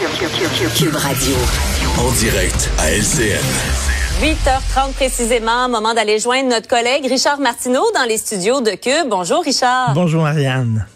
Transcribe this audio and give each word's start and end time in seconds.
Cube 0.00 0.96
Radio. 0.96 1.36
En 1.98 2.10
direct 2.12 2.70
à 2.78 2.90
LCN. 2.90 3.44
8h30 4.22 4.94
précisément, 4.94 5.68
moment 5.68 5.92
d'aller 5.92 6.18
joindre 6.18 6.48
notre 6.48 6.68
collègue 6.68 7.04
Richard 7.04 7.38
Martineau 7.38 7.84
dans 7.94 8.04
les 8.04 8.16
studios 8.16 8.62
de 8.62 8.70
Cube. 8.70 9.10
Bonjour 9.10 9.42
Richard. 9.44 9.92
Bonjour 9.92 10.26
Ariane. 10.26 10.86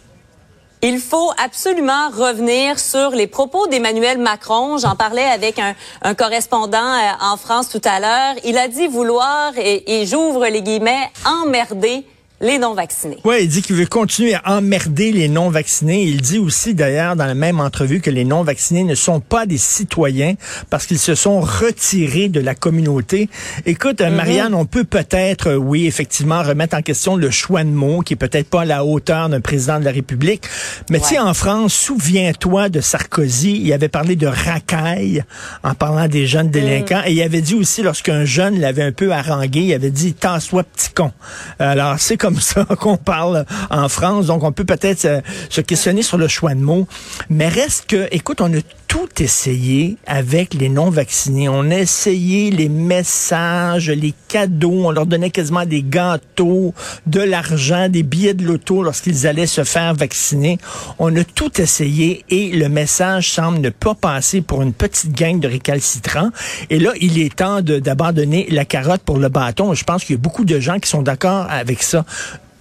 Il 0.80 1.00
faut 1.00 1.32
absolument 1.36 2.08
revenir 2.08 2.78
sur 2.78 3.10
les 3.10 3.26
propos 3.26 3.66
d'Emmanuel 3.66 4.16
Macron. 4.16 4.78
J'en 4.78 4.96
parlais 4.96 5.24
avec 5.24 5.58
un, 5.58 6.14
correspondant 6.14 6.78
euh, 6.78 7.10
en 7.20 7.36
France 7.36 7.68
tout 7.68 7.82
à 7.84 8.00
l'heure. 8.00 8.40
Il 8.42 8.56
a 8.56 8.68
dit 8.68 8.86
vouloir, 8.86 9.52
et, 9.58 10.00
et 10.00 10.06
j'ouvre 10.06 10.46
les 10.46 10.62
guillemets, 10.62 11.10
emmerder 11.26 12.06
les 12.40 12.58
non-vaccinés. 12.58 13.18
Oui, 13.24 13.36
il 13.42 13.48
dit 13.48 13.62
qu'il 13.62 13.76
veut 13.76 13.86
continuer 13.86 14.34
à 14.34 14.56
emmerder 14.56 15.12
les 15.12 15.28
non-vaccinés. 15.28 16.02
Il 16.02 16.20
dit 16.20 16.38
aussi 16.38 16.74
d'ailleurs 16.74 17.14
dans 17.14 17.26
la 17.26 17.34
même 17.34 17.60
entrevue 17.60 18.00
que 18.00 18.10
les 18.10 18.24
non-vaccinés 18.24 18.82
ne 18.82 18.96
sont 18.96 19.20
pas 19.20 19.46
des 19.46 19.56
citoyens 19.56 20.34
parce 20.68 20.86
qu'ils 20.86 20.98
se 20.98 21.14
sont 21.14 21.40
retirés 21.40 22.28
de 22.28 22.40
la 22.40 22.56
communauté. 22.56 23.28
Écoute, 23.66 24.00
euh, 24.00 24.10
mhm. 24.10 24.16
Marianne, 24.16 24.54
on 24.54 24.66
peut 24.66 24.82
peut-être, 24.82 25.50
euh, 25.50 25.56
oui, 25.56 25.86
effectivement, 25.86 26.42
remettre 26.42 26.76
en 26.76 26.82
question 26.82 27.16
le 27.16 27.30
choix 27.30 27.62
de 27.62 27.70
mots 27.70 28.00
qui 28.00 28.14
est 28.14 28.16
peut-être 28.16 28.50
pas 28.50 28.62
à 28.62 28.64
la 28.64 28.84
hauteur 28.84 29.28
d'un 29.28 29.40
président 29.40 29.78
de 29.78 29.84
la 29.84 29.92
République. 29.92 30.42
Mais 30.90 30.98
tu 30.98 31.10
sais, 31.10 31.18
en 31.20 31.34
France, 31.34 31.72
souviens-toi 31.72 32.68
de 32.68 32.80
Sarkozy, 32.80 33.60
il 33.62 33.72
avait 33.72 33.88
parlé 33.88 34.16
de 34.16 34.26
racaille 34.26 35.22
en 35.62 35.74
parlant 35.74 36.08
des 36.08 36.26
jeunes 36.26 36.50
délinquants 36.50 36.98
mhm. 36.98 37.06
et 37.06 37.12
il 37.12 37.22
avait 37.22 37.42
dit 37.42 37.54
aussi 37.54 37.82
lorsqu'un 37.82 38.24
jeune 38.24 38.58
l'avait 38.60 38.82
un 38.82 38.92
peu 38.92 39.12
harangué, 39.12 39.60
il 39.60 39.72
avait 39.72 39.90
dit, 39.90 40.14
tasse-toi 40.14 40.64
petit 40.64 40.90
con. 40.90 41.12
Alors, 41.60 41.94
c'est 41.98 42.23
comme 42.24 42.40
ça 42.40 42.64
qu'on 42.80 42.96
parle 42.96 43.44
en 43.68 43.90
France. 43.90 44.26
Donc, 44.26 44.44
on 44.44 44.52
peut 44.52 44.64
peut-être 44.64 45.22
se, 45.50 45.60
questionner 45.60 46.00
sur 46.00 46.16
le 46.16 46.26
choix 46.26 46.54
de 46.54 46.60
mots. 46.60 46.88
Mais 47.28 47.48
reste 47.48 47.84
que, 47.86 48.08
écoute, 48.12 48.40
on 48.40 48.50
a 48.54 48.60
tout 48.94 49.20
essayé 49.24 49.96
avec 50.06 50.54
les 50.54 50.68
non-vaccinés. 50.68 51.48
On 51.48 51.68
a 51.72 51.78
essayé 51.78 52.52
les 52.52 52.68
messages, 52.68 53.90
les 53.90 54.14
cadeaux. 54.28 54.84
On 54.86 54.92
leur 54.92 55.06
donnait 55.06 55.30
quasiment 55.30 55.66
des 55.66 55.82
gâteaux, 55.82 56.72
de 57.04 57.18
l'argent, 57.18 57.88
des 57.88 58.04
billets 58.04 58.34
de 58.34 58.44
loto 58.44 58.84
lorsqu'ils 58.84 59.26
allaient 59.26 59.48
se 59.48 59.64
faire 59.64 59.94
vacciner. 59.94 60.58
On 61.00 61.14
a 61.16 61.24
tout 61.24 61.60
essayé 61.60 62.24
et 62.30 62.52
le 62.52 62.68
message 62.68 63.32
semble 63.32 63.58
ne 63.58 63.70
pas 63.70 63.96
passer 63.96 64.42
pour 64.42 64.62
une 64.62 64.72
petite 64.72 65.10
gang 65.10 65.40
de 65.40 65.48
récalcitrants. 65.48 66.30
Et 66.70 66.78
là, 66.78 66.92
il 67.00 67.18
est 67.18 67.34
temps 67.34 67.62
d'abandonner 67.62 68.46
la 68.48 68.64
carotte 68.64 69.02
pour 69.02 69.18
le 69.18 69.28
bâton. 69.28 69.74
Je 69.74 69.82
pense 69.82 70.04
qu'il 70.04 70.14
y 70.14 70.18
a 70.18 70.22
beaucoup 70.22 70.44
de 70.44 70.60
gens 70.60 70.78
qui 70.78 70.88
sont 70.88 71.02
d'accord 71.02 71.48
avec 71.50 71.82
ça. 71.82 72.04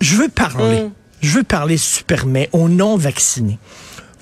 Je 0.02 0.16
veux 0.16 0.30
parler. 0.30 0.82
Mm. 0.82 0.92
Je 1.22 1.30
veux 1.38 1.44
parler 1.44 1.78
supermet 1.78 2.50
aux 2.54 2.70
non-vaccinés. 2.70 3.60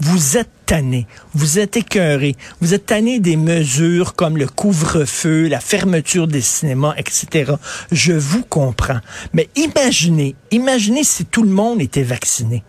Vous 0.03 0.35
êtes 0.35 0.49
tannés, 0.66 1.05
vous 1.35 1.59
êtes 1.59 1.77
écœurés, 1.77 2.35
vous 2.59 2.73
êtes 2.73 2.88
tannés 2.88 3.19
des 3.19 3.38
mesures 3.38 4.16
comme 4.16 4.35
le 4.35 4.47
couvre-feu, 4.47 5.47
la 5.47 5.59
fermeture 5.59 6.27
des 6.27 6.41
cinémas, 6.41 6.95
etc. 6.97 7.53
Je 7.91 8.13
vous 8.13 8.41
comprends. 8.44 8.99
Mais 9.33 9.47
imaginez, 9.55 10.35
imaginez 10.49 11.03
si 11.03 11.25
tout 11.25 11.44
le 11.44 11.52
monde 11.52 11.81
était 11.81 12.02
vacciné. 12.02 12.63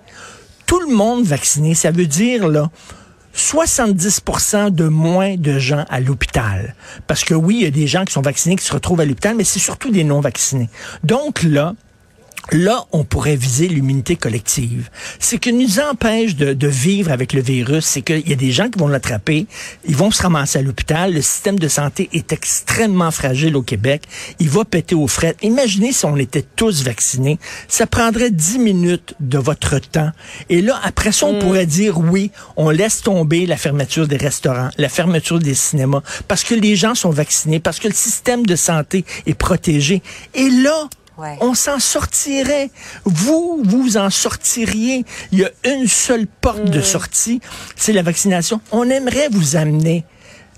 Tout 0.66 0.80
le 0.80 0.94
monde 0.94 1.25
vacciné, 1.25 1.75
ça 1.75 1.91
veut 1.91 2.06
dire, 2.06 2.48
là, 2.48 2.70
70% 3.34 4.70
de 4.70 4.88
moins 4.88 5.36
de 5.36 5.58
gens 5.58 5.86
à 5.88 6.00
l'hôpital. 6.00 6.75
Parce 7.06 7.25
que 7.25 7.33
oui, 7.33 7.56
il 7.60 7.62
y 7.62 7.66
a 7.66 7.70
des 7.70 7.86
gens 7.86 8.05
qui 8.05 8.12
sont 8.12 8.20
vaccinés 8.20 8.56
qui 8.56 8.64
se 8.66 8.75
retrouvent 8.75 9.00
à 9.00 9.06
l'hôpital, 9.06 9.34
mais 9.36 9.44
c'est 9.44 9.58
surtout 9.58 9.91
des 9.91 10.05
non-vaccinés. 10.05 10.69
Donc 11.03 11.42
là, 11.42 11.75
Là, 12.50 12.84
on 12.90 13.04
pourrait 13.04 13.36
viser 13.36 13.68
l'immunité 13.68 14.16
collective. 14.16 14.90
Ce 15.20 15.36
qui 15.36 15.52
nous 15.52 15.78
empêche 15.78 16.34
de, 16.34 16.66
vivre 16.66 17.12
avec 17.12 17.32
le 17.34 17.40
virus, 17.40 17.84
c'est 17.84 18.02
qu'il 18.02 18.28
y 18.28 18.32
a 18.32 18.36
des 18.36 18.50
gens 18.50 18.68
qui 18.68 18.78
vont 18.78 18.88
l'attraper, 18.88 19.46
ils 19.86 19.94
vont 19.94 20.10
se 20.10 20.22
ramasser 20.22 20.58
à 20.58 20.62
l'hôpital, 20.62 21.14
le 21.14 21.22
système 21.22 21.58
de 21.58 21.68
santé 21.68 22.08
est 22.12 22.32
extrêmement 22.32 23.10
fragile 23.10 23.56
au 23.56 23.62
Québec, 23.62 24.02
il 24.40 24.48
va 24.48 24.64
péter 24.64 24.94
aux 24.94 25.06
frettes. 25.06 25.38
Imaginez 25.42 25.92
si 25.92 26.04
on 26.04 26.16
était 26.16 26.44
tous 26.56 26.82
vaccinés, 26.82 27.38
ça 27.69 27.86
prendrait 27.86 28.31
dix 28.31 28.58
minutes 28.58 29.14
de 29.20 29.38
votre 29.38 29.78
temps. 29.78 30.10
Et 30.48 30.62
là, 30.62 30.81
après 30.82 31.12
ça, 31.12 31.26
on 31.26 31.36
mm. 31.36 31.38
pourrait 31.38 31.66
dire 31.66 31.98
oui, 31.98 32.31
on 32.56 32.70
laisse 32.70 33.02
tomber 33.02 33.47
la 33.47 33.56
fermeture 33.56 34.08
des 34.08 34.16
restaurants, 34.16 34.70
la 34.78 34.88
fermeture 34.88 35.38
des 35.38 35.54
cinémas, 35.54 36.02
parce 36.26 36.42
que 36.42 36.54
les 36.54 36.75
gens 36.75 36.94
sont 36.94 37.10
vaccinés, 37.10 37.60
parce 37.60 37.78
que 37.78 37.88
le 37.88 37.94
système 37.94 38.47
de 38.47 38.56
santé 38.56 39.04
est 39.26 39.34
protégé. 39.34 40.02
Et 40.34 40.50
là, 40.50 40.88
on 41.19 41.55
s'en 41.55 41.78
sortirait. 41.78 42.71
Vous, 43.05 43.62
vous 43.65 43.97
en 43.97 44.11
sortiriez. 44.11 45.05
Il 45.31 45.39
y 45.39 45.45
a 45.45 45.50
une 45.65 45.87
seule 45.87 46.27
porte 46.27 46.65
de 46.65 46.78
mm. 46.78 46.83
sortie, 46.83 47.41
c'est 47.77 47.93
la 47.93 48.03
vaccination. 48.03 48.61
On 48.71 48.89
aimerait 48.89 49.28
vous 49.31 49.56
amener 49.56 50.05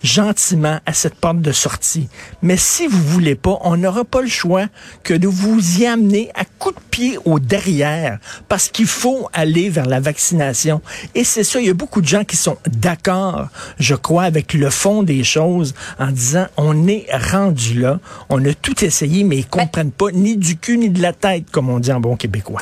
gentiment 0.05 0.79
à 0.85 0.93
cette 0.93 1.15
porte 1.17 1.41
de 1.41 1.51
sortie. 1.51 2.09
Mais 2.43 2.57
si 2.57 2.87
vous 2.87 3.03
voulez 3.03 3.35
pas, 3.35 3.59
on 3.63 3.77
n'aura 3.77 4.05
pas 4.05 4.21
le 4.21 4.29
choix 4.29 4.67
que 5.03 5.15
de 5.15 5.27
vous 5.27 5.81
y 5.81 5.87
amener 5.87 6.31
à 6.35 6.45
coups 6.45 6.77
de 6.77 6.81
pied 6.91 7.19
au 7.25 7.41
derrière 7.41 8.19
parce 8.49 8.69
qu'il 8.69 8.87
faut 8.87 9.29
aller 9.33 9.71
vers 9.71 9.87
la 9.87 10.01
vaccination. 10.01 10.83
Et 11.15 11.25
c'est 11.25 11.43
ça, 11.43 11.59
il 11.59 11.67
y 11.67 11.71
a 11.71 11.75
beaucoup 11.75 12.03
de 12.03 12.07
gens 12.07 12.25
qui 12.25 12.37
sont 12.37 12.59
d'accord, 12.67 13.49
je 13.79 13.95
crois, 13.95 14.25
avec 14.25 14.53
le 14.53 14.69
fond 14.71 15.03
des 15.03 15.25
choses 15.25 15.75
en 15.99 16.09
disant 16.09 16.47
on 16.59 16.87
est 16.87 17.07
rendu 17.33 17.81
là, 17.81 17.99
on 18.29 18.45
a 18.45 18.53
tout 18.53 18.85
essayé, 18.85 19.25
mais 19.25 19.39
ils 19.39 19.47
comprennent 19.47 19.91
pas 19.91 20.11
ni 20.13 20.37
du 20.37 20.57
cul 20.57 20.77
ni 20.77 20.91
de 20.91 21.01
la 21.01 21.15
tête, 21.15 21.51
comme 21.51 21.71
on 21.71 21.81
dit 21.81 21.93
en 21.93 22.01
bon 22.01 22.17
québécois. 22.17 22.61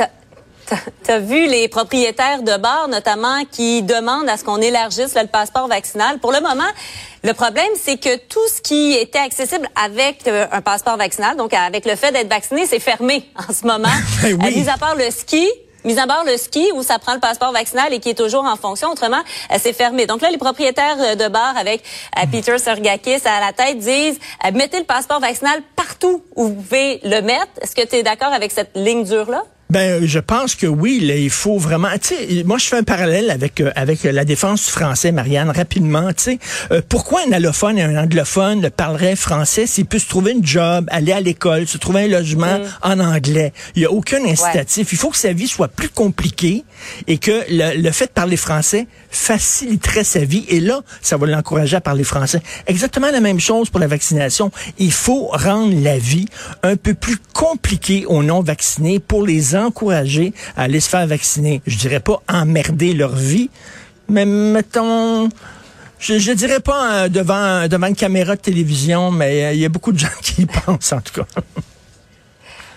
Tu 1.05 1.11
as 1.11 1.19
vu 1.19 1.47
les 1.47 1.69
propriétaires 1.69 2.43
de 2.43 2.57
bars, 2.57 2.89
notamment, 2.89 3.45
qui 3.51 3.83
demandent 3.83 4.29
à 4.29 4.37
ce 4.37 4.45
qu'on 4.45 4.61
élargisse 4.61 5.15
le 5.15 5.27
passeport 5.27 5.69
vaccinal? 5.69 6.19
Pour 6.19 6.33
le 6.33 6.41
moment, 6.41 6.69
le 7.25 7.35
problème, 7.35 7.69
c'est 7.77 7.99
que 7.99 8.17
tout 8.17 8.47
ce 8.49 8.61
qui 8.61 8.95
était 8.95 9.19
accessible 9.19 9.69
avec 9.75 10.27
euh, 10.27 10.47
un 10.51 10.61
passeport 10.61 10.97
vaccinal, 10.97 11.37
donc 11.37 11.55
avec 11.55 11.87
le 11.87 11.97
fait 11.97 12.13
d'être 12.13 12.29
vacciné, 12.29 12.67
c'est 12.67 12.81
fermé 12.81 13.29
en 13.49 13.53
ce 13.53 13.67
moment. 13.67 13.89
ben 14.23 14.39
oui. 14.43 14.61
Mis 14.61 14.69
à 14.69 14.77
part 14.77 14.97
le 14.97 15.11
ski, 15.11 15.49
mis 15.85 15.99
à 15.99 16.07
part 16.07 16.25
le 16.25 16.37
ski 16.37 16.71
où 16.75 16.83
ça 16.83 16.99
prend 16.99 17.15
le 17.15 17.21
passeport 17.21 17.53
vaccinal 17.53 17.93
et 17.93 18.01
qui 18.01 18.11
est 18.11 18.19
toujours 18.19 18.45
en 18.45 18.57
fonction. 18.57 18.91
Autrement, 18.91 19.23
euh, 19.53 19.57
c'est 19.61 19.73
fermé. 19.73 20.07
Donc 20.07 20.21
là, 20.21 20.31
les 20.31 20.39
propriétaires 20.39 20.97
euh, 20.99 21.15
de 21.15 21.29
bars 21.29 21.57
avec 21.57 21.83
Peter 22.31 22.59
Sergakis 22.59 23.23
à 23.25 23.41
la 23.41 23.53
tête 23.53 23.79
disent 23.79 24.19
mettez 24.53 24.79
le 24.79 24.85
passeport 24.85 25.21
vaccinal 25.21 25.61
partout 25.77 26.23
où 26.35 26.49
vous 26.49 26.55
pouvez 26.55 27.01
le 27.05 27.21
mettre. 27.21 27.51
Est-ce 27.61 27.75
que 27.75 27.87
tu 27.87 27.97
es 27.97 28.03
d'accord 28.03 28.33
avec 28.33 28.51
cette 28.51 28.71
ligne 28.75 29.05
dure-là? 29.05 29.45
Ben, 29.73 30.05
je 30.05 30.19
pense 30.19 30.55
que 30.55 30.67
oui, 30.67 31.01
là, 31.01 31.17
il 31.17 31.31
faut 31.31 31.57
vraiment. 31.57 31.89
Tu 31.99 32.15
sais, 32.15 32.45
moi, 32.45 32.59
je 32.59 32.67
fais 32.67 32.77
un 32.77 32.83
parallèle 32.83 33.31
avec 33.31 33.59
euh, 33.59 33.73
avec 33.75 34.03
la 34.03 34.27
défense 34.27 34.67
du 34.67 34.71
français, 34.71 35.13
Marianne, 35.13 35.49
rapidement. 35.49 36.09
Tu 36.13 36.25
sais, 36.25 36.39
euh, 36.73 36.83
pourquoi 36.87 37.23
un 37.27 37.33
allophone 37.33 37.79
et 37.79 37.83
un 37.83 37.97
anglophone 37.97 38.69
parlerait 38.69 39.17
français 39.17 39.67
s'il 39.67 39.87
peut 39.87 39.99
se 39.99 40.11
trouver 40.11 40.33
une 40.33 40.45
job, 40.45 40.85
aller 40.91 41.13
à 41.13 41.23
l'école, 41.23 41.67
se 41.67 41.79
trouver 41.79 42.03
un 42.03 42.09
logement 42.09 42.59
mm. 42.59 42.65
en 42.83 43.01
anglais? 43.01 43.55
Il 43.75 43.81
y 43.81 43.87
a 43.87 43.91
aucun 43.91 44.23
incitatif. 44.27 44.93
Il 44.93 44.99
faut 44.99 45.09
que 45.09 45.17
sa 45.17 45.33
vie 45.33 45.49
soit 45.49 45.69
plus 45.69 45.89
compliquée 45.89 46.65
et 47.07 47.17
que 47.17 47.43
le, 47.49 47.81
le 47.81 47.91
fait 47.93 48.09
de 48.09 48.11
parler 48.11 48.37
français 48.37 48.87
faciliterait 49.09 50.05
sa 50.05 50.23
vie. 50.23 50.45
Et 50.49 50.61
là, 50.61 50.83
ça 51.01 51.17
va 51.17 51.27
l'encourager 51.27 51.77
à 51.77 51.81
parler 51.81 52.05
français. 52.05 52.43
Exactement 52.67 53.11
la 53.11 53.21
même 53.21 53.41
chose 53.41 53.71
pour 53.71 53.81
la 53.81 53.87
vaccination. 53.87 54.51
Il 54.77 54.93
faut 54.93 55.29
rendre 55.29 55.75
la 55.83 55.97
vie 55.97 56.27
un 56.63 56.77
peu 56.77 56.93
plus 56.93 57.17
compliquée 57.33 58.05
aux 58.07 58.23
non 58.23 58.43
vaccinés 58.43 58.99
pour 58.99 59.25
les 59.25 59.55
encourager 59.63 60.33
à 60.57 60.63
aller 60.63 60.81
se 60.81 60.89
faire 60.89 61.07
vacciner. 61.07 61.63
Je 61.67 61.77
dirais 61.77 62.01
pas 62.01 62.23
emmerder 62.29 62.93
leur 62.93 63.15
vie, 63.15 63.51
mais 64.09 64.25
mettons, 64.25 65.29
je, 65.99 66.19
je 66.19 66.33
dirais 66.33 66.61
pas 66.61 67.05
euh, 67.05 67.09
devant, 67.09 67.69
devant 67.69 67.87
une 67.87 67.97
caméra 67.97 68.37
de 68.37 68.41
télévision, 68.41 69.11
mais 69.11 69.45
euh, 69.45 69.53
il 69.53 69.61
y 69.61 69.65
a 69.65 69.69
beaucoup 69.69 69.93
de 69.93 69.99
gens 69.99 70.09
qui 70.23 70.47
pensent 70.47 70.93
en 70.93 71.01
tout 71.01 71.21
cas. 71.21 71.27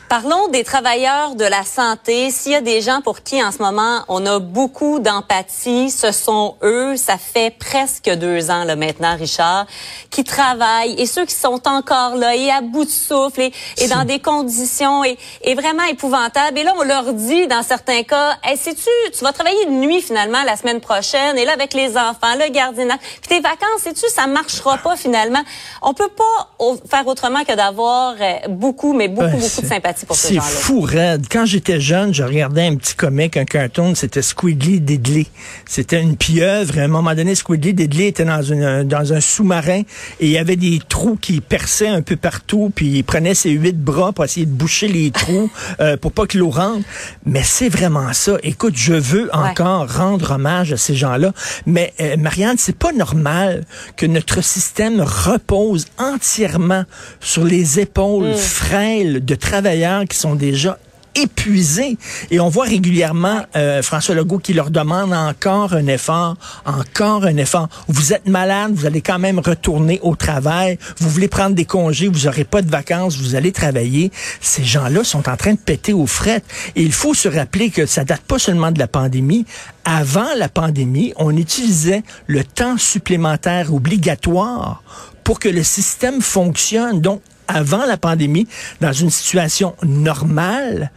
Parlons 0.07 0.49
des 0.49 0.63
travailleurs 0.63 1.33
de 1.33 1.45
la 1.45 1.63
santé. 1.63 2.29
S'il 2.29 2.51
y 2.51 2.55
a 2.55 2.61
des 2.61 2.79
gens 2.79 3.01
pour 3.01 3.23
qui 3.23 3.43
en 3.43 3.51
ce 3.51 3.57
moment 3.57 4.03
on 4.07 4.23
a 4.27 4.37
beaucoup 4.37 4.99
d'empathie, 4.99 5.89
ce 5.89 6.11
sont 6.11 6.57
eux. 6.61 6.95
Ça 6.95 7.17
fait 7.17 7.49
presque 7.49 8.11
deux 8.11 8.51
ans 8.51 8.65
là 8.65 8.75
maintenant, 8.75 9.15
Richard, 9.17 9.65
qui 10.11 10.23
travaillent 10.23 10.93
et 11.01 11.07
ceux 11.07 11.25
qui 11.25 11.33
sont 11.33 11.67
encore 11.67 12.17
là 12.17 12.35
et 12.35 12.51
à 12.51 12.61
bout 12.61 12.85
de 12.85 12.89
souffle 12.89 13.49
et, 13.77 13.87
dans 13.87 14.05
des 14.05 14.19
conditions 14.19 15.03
et, 15.03 15.17
vraiment 15.55 15.83
épouvantables. 15.85 16.59
Et 16.59 16.63
là, 16.63 16.73
on 16.77 16.83
leur 16.83 17.11
dit 17.13 17.47
dans 17.47 17.63
certains 17.63 18.03
cas, 18.03 18.37
hey, 18.43 18.57
sais-tu, 18.57 19.11
tu 19.11 19.23
vas 19.23 19.33
travailler 19.33 19.65
de 19.65 19.71
nuit 19.71 20.03
finalement 20.03 20.43
la 20.43 20.55
semaine 20.55 20.81
prochaine 20.81 21.35
et 21.35 21.45
là 21.45 21.53
avec 21.53 21.73
les 21.73 21.97
enfants, 21.97 22.35
le 22.39 22.51
gardiennage, 22.51 22.99
puis 23.23 23.37
tes 23.37 23.39
vacances, 23.39 23.81
sais-tu, 23.81 24.07
ça 24.09 24.27
marchera 24.27 24.77
pas 24.77 24.95
finalement? 24.95 25.41
On 25.81 25.95
peut 25.95 26.09
pas 26.09 26.77
faire 26.87 27.07
autrement 27.07 27.43
que 27.43 27.53
d'avoir 27.53 28.15
euh, 28.21 28.33
beaucoup, 28.49 28.93
mais 28.93 29.07
beaucoup, 29.07 29.37
beaucoup 29.37 29.61
de 29.61 29.67
sympathie 29.67 29.94
d'empathie 29.95 30.05
pour 30.05 30.15
ces 30.15 30.35
gens-là. 30.35 30.47
C'est 30.47 30.61
fou 30.61 30.81
raide. 30.81 31.25
Quand 31.29 31.45
j'étais 31.45 31.79
jeune, 31.79 32.13
je 32.13 32.23
regardais 32.23 32.67
un 32.67 32.75
petit 32.75 32.95
comic, 32.95 33.37
un 33.37 33.45
cartoon, 33.45 33.95
c'était 33.95 34.21
Squiggly 34.21 34.79
Diddley. 34.79 35.27
C'était 35.65 36.01
une 36.01 36.17
pieuvre. 36.17 36.77
À 36.79 36.83
un 36.83 36.87
moment 36.87 37.13
donné, 37.13 37.35
Squiggly 37.35 37.73
Diddley 37.73 38.07
était 38.07 38.25
dans, 38.25 38.41
une, 38.41 38.83
dans 38.83 39.13
un 39.13 39.21
sous-marin 39.21 39.81
et 40.19 40.25
il 40.25 40.29
y 40.29 40.37
avait 40.37 40.55
des 40.55 40.79
trous 40.87 41.17
qui 41.19 41.41
perçaient 41.41 41.87
un 41.87 42.01
peu 42.01 42.15
partout, 42.15 42.71
puis 42.73 42.97
il 42.97 43.03
prenait 43.03 43.35
ses 43.35 43.51
huit 43.51 43.77
bras 43.77 44.11
pour 44.11 44.25
essayer 44.25 44.45
de 44.45 44.51
boucher 44.51 44.87
les 44.87 45.11
trous 45.11 45.49
euh, 45.79 45.97
pour 45.97 46.11
pas 46.11 46.25
que 46.25 46.37
l'eau 46.37 46.49
rentre. 46.49 46.85
Mais 47.25 47.43
c'est 47.43 47.69
vraiment 47.69 48.13
ça. 48.13 48.37
Écoute, 48.43 48.75
je 48.75 48.93
veux 48.93 49.29
encore 49.33 49.91
rendre 49.93 50.31
hommage 50.31 50.73
à 50.73 50.77
ces 50.77 50.95
gens-là. 50.95 51.33
Mais 51.65 51.93
euh, 51.99 52.17
Marianne, 52.17 52.57
c'est 52.57 52.77
pas 52.77 52.91
normal 52.91 53.65
que 53.97 54.05
notre 54.05 54.43
système 54.43 55.01
repose 55.01 55.87
entièrement 55.97 56.83
sur 57.19 57.43
les 57.43 57.79
épaules 57.79 58.29
mm. 58.29 58.35
frêles 58.35 59.25
de 59.25 59.35
travailleurs 59.35 59.84
qui 60.09 60.17
sont 60.17 60.35
déjà 60.35 60.77
épuisés. 61.15 61.97
Et 62.29 62.39
on 62.39 62.49
voit 62.49 62.65
régulièrement 62.65 63.41
euh, 63.55 63.81
François 63.81 64.15
Legault 64.15 64.39
qui 64.39 64.53
leur 64.53 64.69
demande 64.69 65.13
encore 65.13 65.73
un 65.73 65.87
effort, 65.87 66.35
encore 66.65 67.23
un 67.25 67.37
effort. 67.37 67.69
Vous 67.87 68.13
êtes 68.13 68.27
malade, 68.27 68.71
vous 68.73 68.85
allez 68.85 69.01
quand 69.01 69.19
même 69.19 69.39
retourner 69.39 69.99
au 70.03 70.15
travail. 70.15 70.77
Vous 70.97 71.09
voulez 71.09 71.27
prendre 71.27 71.55
des 71.55 71.65
congés, 71.65 72.07
vous 72.07 72.25
n'aurez 72.25 72.43
pas 72.43 72.61
de 72.61 72.69
vacances, 72.69 73.17
vous 73.17 73.35
allez 73.35 73.51
travailler. 73.51 74.11
Ces 74.41 74.63
gens-là 74.63 75.03
sont 75.03 75.29
en 75.29 75.37
train 75.37 75.53
de 75.53 75.59
péter 75.59 75.93
aux 75.93 76.07
frettes. 76.07 76.45
Et 76.75 76.83
il 76.83 76.91
faut 76.91 77.13
se 77.13 77.29
rappeler 77.29 77.69
que 77.69 77.85
ça 77.85 78.03
date 78.03 78.21
pas 78.21 78.39
seulement 78.39 78.71
de 78.71 78.79
la 78.79 78.87
pandémie. 78.87 79.45
Avant 79.85 80.27
la 80.37 80.49
pandémie, 80.49 81.13
on 81.15 81.35
utilisait 81.37 82.03
le 82.27 82.43
temps 82.43 82.77
supplémentaire 82.77 83.73
obligatoire 83.73 84.83
pour 85.23 85.39
que 85.39 85.49
le 85.49 85.63
système 85.63 86.21
fonctionne. 86.21 87.01
Donc, 87.01 87.21
avant 87.47 87.85
la 87.85 87.97
pandémie, 87.97 88.47
dans 88.81 88.93
une 88.93 89.09
situation 89.09 89.75
normale, 89.83 90.91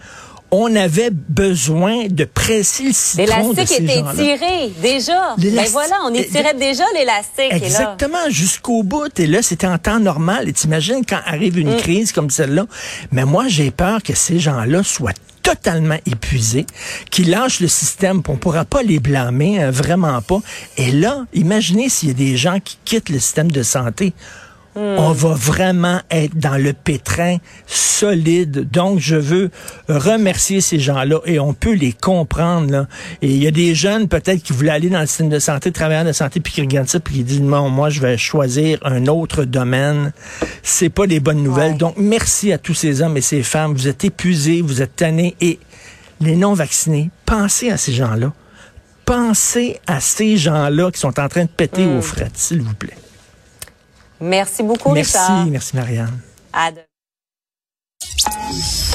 on 0.50 0.75
avait 0.77 1.11
besoin 1.11 2.06
de 2.09 2.25
presser 2.25 2.85
le 2.85 2.93
citron 2.93 3.53
L'élastique 3.53 3.81
était 3.81 4.03
tiré 4.15 4.73
déjà. 4.81 5.35
Mais 5.37 5.50
ben 5.50 5.67
voilà, 5.71 5.97
on 6.06 6.15
étirait 6.15 6.55
déjà 6.55 6.85
l'élastique. 6.95 7.53
Exactement, 7.53 8.31
jusqu'au 8.31 8.83
bout. 8.83 9.19
Et 9.21 9.27
là, 9.27 9.43
c'était 9.43 9.67
en 9.67 9.79
temps 9.79 10.00
normal. 10.00 10.49
Et 10.49 10.53
t'imagines 10.53 11.05
quand 11.06 11.21
arrive 11.27 11.59
une 11.59 11.75
mm. 11.75 11.79
crise 11.79 12.12
comme 12.12 12.31
celle-là. 12.31 12.67
Mais 13.12 13.25
moi, 13.25 13.49
j'ai 13.49 13.71
peur 13.71 14.03
que 14.03 14.15
ces 14.15 14.39
gens-là 14.39 14.83
soient 14.83 15.12
totalement 15.43 15.97
épuisés, 16.05 16.67
qu'ils 17.11 17.31
lâchent 17.31 17.61
le 17.61 17.69
système, 17.69 18.23
on 18.29 18.37
pourra 18.37 18.67
pas 18.67 18.83
les 18.83 18.99
blâmer, 18.99 19.62
hein, 19.62 19.71
vraiment 19.71 20.21
pas. 20.21 20.41
Et 20.77 20.91
là, 20.91 21.25
imaginez 21.33 21.89
s'il 21.89 22.09
y 22.09 22.11
a 22.11 22.15
des 22.15 22.37
gens 22.37 22.61
qui 22.61 22.77
quittent 22.85 23.09
le 23.09 23.19
système 23.19 23.50
de 23.50 23.62
santé. 23.62 24.12
On 24.78 25.12
va 25.12 25.34
vraiment 25.34 26.00
être 26.10 26.36
dans 26.36 26.56
le 26.56 26.72
pétrin 26.72 27.38
solide. 27.66 28.70
Donc, 28.70 29.00
je 29.00 29.16
veux 29.16 29.50
remercier 29.88 30.60
ces 30.60 30.78
gens-là 30.78 31.20
et 31.25 31.40
on 31.40 31.52
peut 31.52 31.72
les 31.72 31.92
comprendre. 31.92 32.70
Là. 32.70 32.86
Et 33.22 33.28
il 33.28 33.42
y 33.42 33.46
a 33.46 33.50
des 33.50 33.75
jeunes 33.75 34.08
peut-être 34.08 34.42
qui 34.42 34.52
voulaient 34.52 34.70
aller 34.70 34.88
dans 34.88 35.00
le 35.00 35.06
système 35.06 35.28
de 35.28 35.38
santé, 35.38 35.72
travailler 35.72 36.04
de 36.04 36.12
santé, 36.12 36.40
puis 36.40 36.52
qui 36.52 36.60
regardent 36.60 36.88
ça, 36.88 37.00
puis 37.00 37.16
qui 37.16 37.25
disent 37.25 37.40
non, 37.40 37.69
moi, 37.70 37.90
je 37.90 38.00
vais 38.00 38.16
choisir 38.16 38.78
un 38.82 39.06
autre 39.06 39.44
domaine. 39.44 40.12
C'est 40.62 40.90
pas 40.90 41.06
des 41.06 41.19
bonnes 41.19 41.42
nouvelles. 41.42 41.76
Donc, 41.76 41.94
merci 41.96 42.52
à 42.52 42.58
tous 42.58 42.75
ces 42.75 43.02
hommes 43.02 43.16
et 43.16 43.22
ces 43.22 43.42
femmes. 43.42 43.72
Vous 43.75 43.88
êtes 43.88 44.04
épuisés, 44.04 44.62
vous 44.62 44.80
êtes 44.80 44.96
tannés 44.96 45.34
et 45.40 45.58
les 46.20 46.36
non-vaccinés, 46.36 47.10
pensez 47.26 47.70
à 47.70 47.76
ces 47.76 47.92
gens-là. 47.92 48.32
Pensez 49.04 49.80
à 49.86 50.00
ces 50.00 50.36
gens-là 50.36 50.90
qui 50.90 51.00
sont 51.00 51.19
en 51.19 51.28
train 51.28 51.44
de 51.44 51.48
péter 51.48 51.86
hmm. 51.86 51.96
aux 51.96 52.02
frettes, 52.02 52.36
s'il 52.36 52.60
vous 52.60 52.75
plaît. 52.75 52.96
Merci 54.20 54.62
beaucoup, 54.62 54.93
merci, 54.93 55.17
Merci, 55.17 55.50
merci 55.50 55.76
Marianne. 55.76 56.20